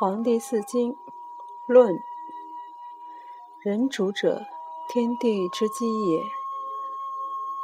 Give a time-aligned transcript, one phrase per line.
[0.00, 0.94] 黄帝四经
[1.66, 1.98] 论：
[3.64, 4.46] 人主者，
[4.88, 6.20] 天地之基也；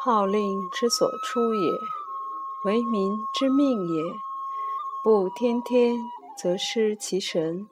[0.00, 1.70] 号令之所出也，
[2.64, 4.02] 为民之命也。
[5.04, 5.94] 不天天，
[6.36, 7.68] 则失其神；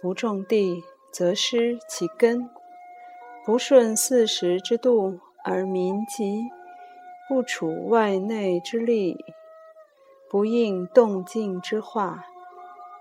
[0.00, 2.48] 不种地，则失其根；
[3.44, 6.48] 不顺四时之度而民疾；
[7.28, 9.22] 不处外内之力，
[10.30, 12.24] 不应动静之化。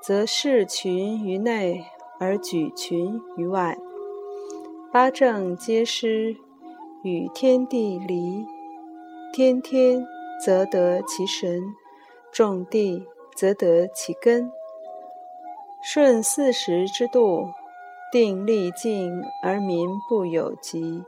[0.02, 1.86] 则视群于内
[2.20, 3.78] 而举群于外，
[4.91, 6.36] 八正皆失，
[7.04, 8.44] 与天地离。
[9.32, 10.04] 天天
[10.44, 11.62] 则得其神，
[12.32, 13.05] 种地
[13.36, 14.52] 则得其根。
[15.84, 17.48] 顺四时之度，
[18.12, 21.04] 定力静而民不有疾；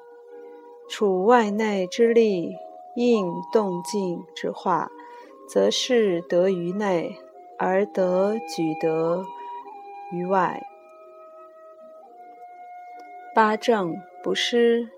[0.88, 2.56] 处外内之力，
[2.96, 4.88] 应动静之化，
[5.50, 7.18] 则事得于内。
[7.58, 9.24] 而得举得
[10.12, 10.62] 于外，
[13.34, 14.90] 八正不失，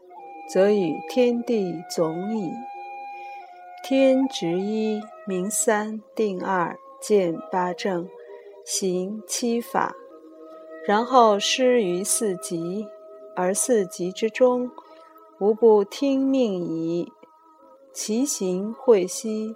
[0.50, 2.52] 则与天地总矣。
[3.84, 8.10] 天执一，明三，定二，见八正，
[8.66, 9.94] 行七法，
[10.88, 12.88] 然后施于四极，
[13.36, 14.72] 而四极之中，
[15.40, 17.12] 无不听命矣。
[17.94, 19.56] 其行会兮，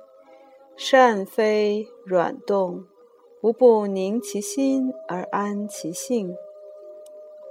[0.82, 2.86] 善非软动。
[3.42, 6.34] 无不宁其心而安其性，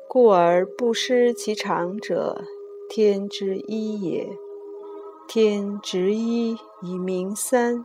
[0.09, 2.43] 故而不失其常者，
[2.89, 4.31] 天之一也。
[5.29, 7.85] 天执一以明三，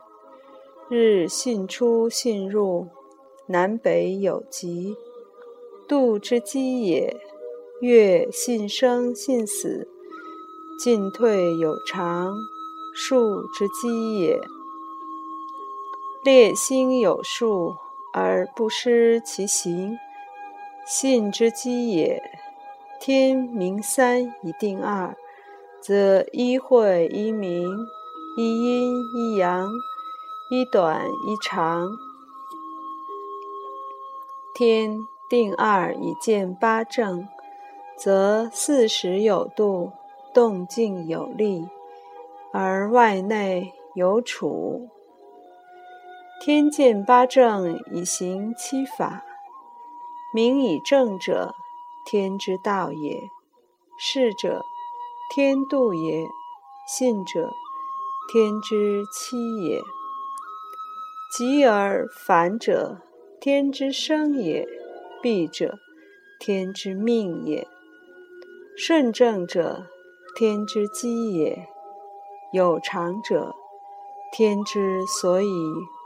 [0.90, 2.88] 日信出信入，
[3.48, 4.96] 南北有极，
[5.90, 7.18] 度之基也；
[7.82, 9.90] 月信生信死，
[10.80, 12.34] 进退有常，
[12.94, 14.38] 数之基也；
[16.24, 17.76] 列星有数。
[18.16, 19.98] 而不失其行，
[20.86, 22.22] 信之基也。
[23.00, 25.18] 天明三以定二，
[25.81, 27.68] 则一晦一明，
[28.38, 29.68] 一阴一阳，
[30.52, 31.88] 一短一长。
[34.53, 34.96] 天
[35.28, 37.28] 定二以见八正，
[37.97, 39.92] 则四时有度，
[40.36, 41.68] 动静有力，
[42.52, 44.88] 而外内有处。
[46.42, 49.24] 天见八正以行七法，
[50.34, 51.54] 名以正者，
[52.06, 53.18] 天之道也；
[53.98, 54.62] 是者，
[55.34, 56.26] 天度也；
[56.86, 57.50] 信者，
[58.32, 59.82] 天之期也。
[61.32, 62.98] 吉而反者，
[63.40, 64.66] 天之生也；
[65.22, 65.80] 弊者，
[66.40, 67.66] 天之命也。
[68.76, 69.88] 顺正者，
[70.36, 71.68] 天之基也；
[72.52, 73.56] 有常者，
[74.36, 75.48] 天之所以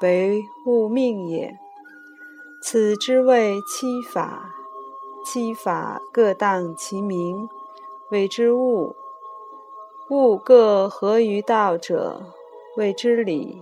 [0.02, 1.58] 为物命也，
[2.62, 4.54] 此之谓七法。
[5.24, 7.48] 七法各当其名，
[8.12, 8.94] 谓之物。
[10.10, 12.22] 物各合于道者，
[12.76, 13.62] 谓之理。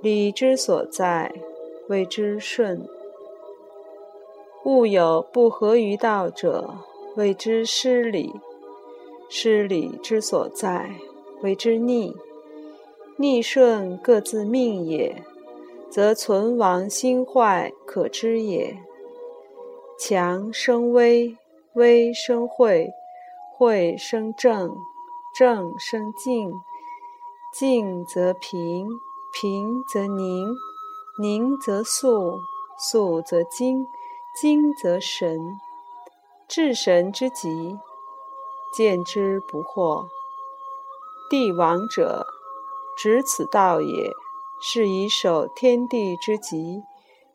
[0.00, 1.32] 理之所在，
[1.88, 2.88] 谓之顺。
[4.64, 6.74] 物有不合于道者，
[7.14, 8.34] 谓之失理。
[9.28, 10.90] 失理之所在，
[11.42, 12.16] 谓之逆。
[13.20, 15.22] 逆顺各自命也，
[15.90, 18.82] 则存亡兴坏可知也。
[19.98, 21.36] 强生威，
[21.74, 22.88] 威生惠，
[23.58, 24.74] 惠生正，
[25.36, 26.50] 正生静，
[27.52, 28.88] 静则平，
[29.38, 30.48] 平则宁，
[31.20, 32.38] 宁则肃，
[32.78, 33.86] 肃则精，
[34.40, 35.38] 精则神。
[36.48, 37.78] 至神之极，
[38.74, 40.06] 见之不惑。
[41.28, 42.26] 帝王者。
[42.96, 44.10] 执此道也，
[44.60, 46.82] 是以守天地之极，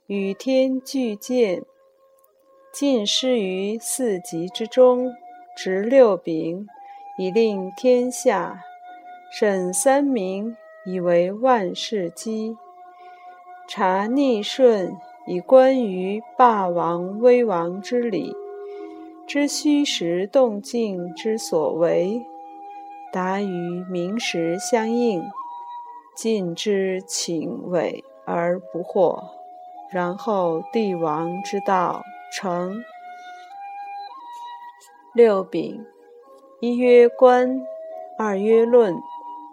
[0.08, 1.64] 与天俱见，
[2.72, 5.12] 尽失于四极之中，
[5.58, 6.68] 执六柄，
[7.18, 8.58] 以令天下；
[9.32, 10.56] 审三明，
[10.86, 12.56] 以为万事基；
[13.68, 18.36] 察逆顺，以观于霸王威王之理，
[19.26, 22.22] 知虚实动静之所为，
[23.12, 25.24] 达于名实相应。
[26.16, 29.22] 尽之请委而不惑，
[29.92, 32.02] 然后帝王之道
[32.32, 32.84] 成。
[35.14, 35.86] 六丙，
[36.62, 37.62] 一曰观，
[38.18, 38.96] 二曰论，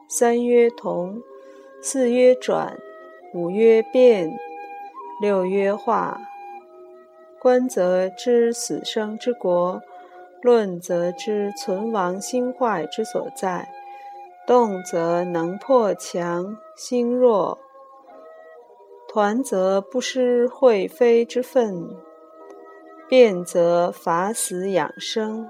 [0.09, 1.21] 三曰同，
[1.83, 2.79] 四曰转，
[3.35, 4.33] 五曰变，
[5.21, 6.21] 六曰化。
[7.41, 9.83] 观则知死生之国，
[10.41, 13.69] 论则知存亡兴坏之所在。
[14.47, 17.59] 动则能破强，心弱；
[19.09, 21.97] 团则不失会非之分。
[23.09, 25.49] 变则法死养生，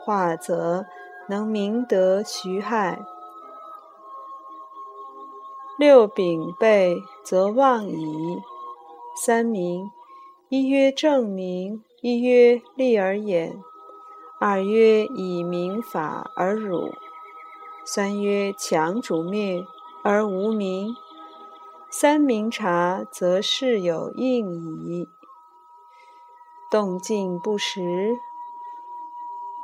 [0.00, 0.84] 化则
[1.28, 2.98] 能明德徐害。
[5.78, 8.38] 六丙备则忘矣。
[9.24, 9.90] 三明，
[10.48, 13.62] 一曰正明，一曰立而言，
[14.40, 16.92] 二曰以明法而辱，
[17.84, 19.66] 三曰强主灭
[20.02, 20.94] 而无名。
[21.90, 25.08] 三明察，则事有应矣。
[26.70, 28.18] 动静不实，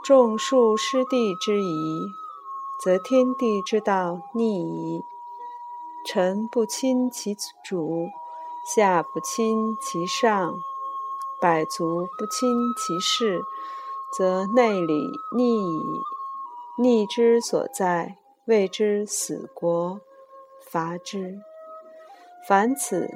[0.03, 2.01] 众数失地之宜，
[2.83, 5.03] 则天地之道逆矣。
[6.07, 8.09] 臣不亲其主。
[8.75, 10.55] 下不亲其上，
[11.39, 13.43] 百足不亲其事，
[14.17, 15.81] 则内里逆矣。
[16.77, 18.17] 逆之所在，
[18.47, 20.01] 谓之死国，
[20.71, 21.39] 伐之。
[22.47, 23.09] 凡此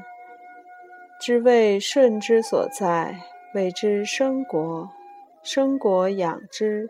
[1.20, 3.18] 之谓顺之所在，
[3.54, 4.88] 谓之生国。
[5.42, 6.88] 生国养之，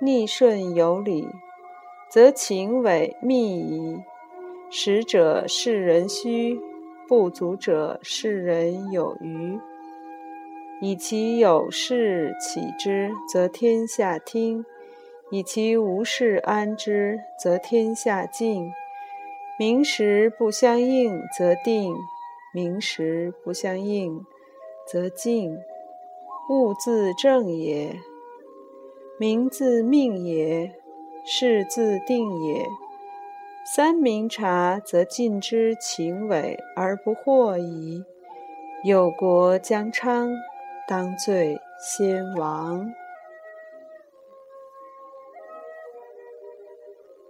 [0.00, 1.26] 逆顺有理，
[2.10, 4.02] 则情伪密矣。
[4.70, 6.60] 实者是人虚。
[7.08, 9.58] 不足者，是人有余。
[10.80, 14.64] 以其有事起之，则天下听；
[15.32, 18.70] 以其无事安之，则天下静。
[19.58, 21.90] 名实不相应，则定；
[22.52, 24.22] 名实不相应，
[24.86, 25.56] 则静。
[26.50, 27.96] 物自正也，
[29.18, 30.70] 名自命也，
[31.24, 32.66] 事自定也。
[33.64, 38.04] 三明察，则尽之情伪而不惑矣。
[38.84, 40.28] 有国将昌，
[40.86, 42.92] 当罪先王。